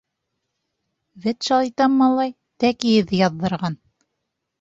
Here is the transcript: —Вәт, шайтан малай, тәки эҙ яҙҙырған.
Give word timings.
—Вәт, 1.25 1.37
шайтан 1.49 1.93
малай, 1.99 2.33
тәки 2.65 2.95
эҙ 3.03 3.13
яҙҙырған. 3.19 3.77